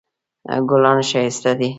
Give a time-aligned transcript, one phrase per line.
[0.69, 1.69] ګلان ښایسته دي